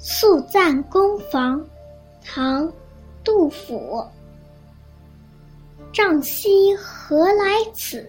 [0.00, 1.66] 宿赞公房，
[2.24, 2.68] 唐·
[3.24, 4.00] 杜甫。
[5.92, 8.08] 瘴兮何来此？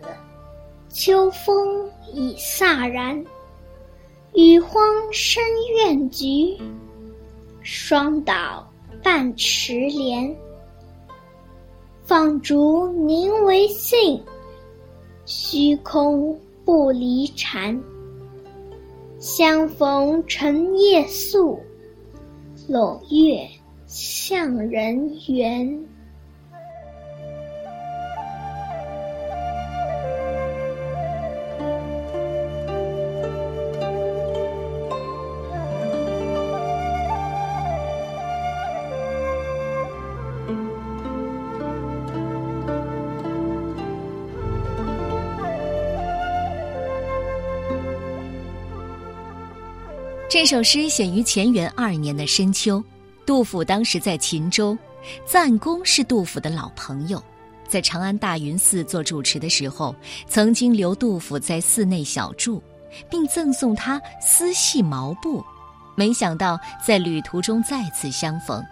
[0.89, 3.25] 秋风已飒然。
[4.35, 5.43] 雨荒深
[5.75, 6.55] 院菊，
[7.63, 8.71] 霜倒
[9.01, 10.35] 半池莲。
[12.03, 14.23] 放逐宁为信，
[15.25, 17.81] 虚空不离禅。
[19.17, 21.59] 相逢成夜宿。
[22.69, 23.49] 冷月
[23.87, 25.83] 向人圆。
[50.29, 52.83] 这首诗写于乾元二年的深秋，
[53.25, 54.77] 杜甫当时在秦州，
[55.25, 57.21] 赞公是杜甫的老朋友，
[57.67, 59.95] 在长安大云寺做主持的时候，
[60.27, 62.61] 曾经留杜甫在寺内小住，
[63.09, 65.43] 并赠送他丝细毛布。
[65.95, 68.63] 没想到在旅途中再次相逢。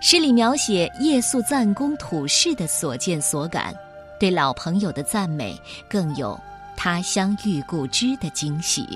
[0.00, 3.74] 诗里描写夜宿赞公土室的所见所感，
[4.18, 5.54] 对老朋友的赞美，
[5.86, 6.40] 更有
[6.78, 8.88] 他乡遇故知的惊喜。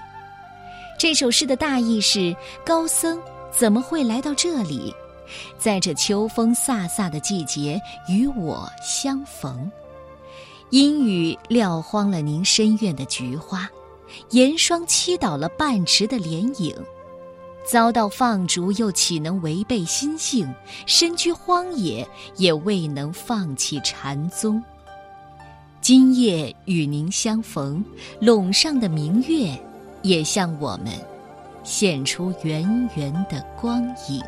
[1.02, 2.32] 这首诗的大意是：
[2.64, 4.94] 高僧怎么会来到这里，
[5.58, 7.76] 在这秋风飒飒的季节
[8.08, 9.68] 与我相逢？
[10.70, 13.68] 阴雨撂荒了您深院的菊花，
[14.30, 16.72] 严霜欺倒了半池的莲影。
[17.66, 20.48] 遭到放逐，又岂能违背心性？
[20.86, 24.62] 身居荒野，也未能放弃禅宗。
[25.80, 27.84] 今夜与您相逢，
[28.20, 29.60] 陇上的明月。
[30.02, 30.92] 也向我们
[31.62, 32.62] 现出圆
[32.96, 34.22] 圆的光影。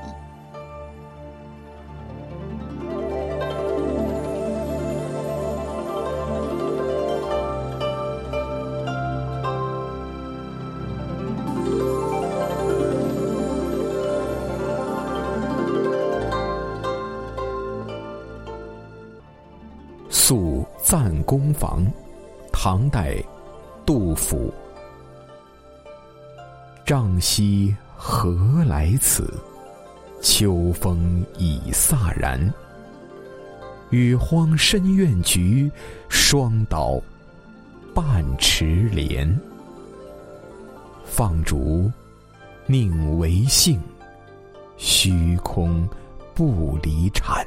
[20.08, 21.84] 宿赞公房，
[22.50, 23.22] 唐代，
[23.84, 24.52] 杜甫。
[26.86, 29.32] 瘴兮何来此？
[30.20, 32.52] 秋风已飒然。
[33.88, 35.70] 雨荒深院菊，
[36.10, 37.00] 霜倒
[37.94, 39.34] 半池莲。
[41.06, 41.90] 放逐
[42.66, 43.80] 宁为幸？
[44.76, 45.88] 虚空
[46.34, 47.46] 不离禅。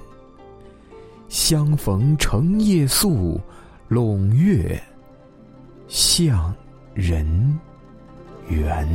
[1.30, 3.40] 相逢成夜宿，
[3.88, 4.82] 陇月
[5.88, 6.52] 向
[6.96, 7.60] 人
[8.48, 8.88] 圆。